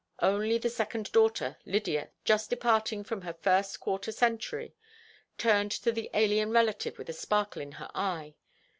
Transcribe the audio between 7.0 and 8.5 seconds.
a sparkle in her eye.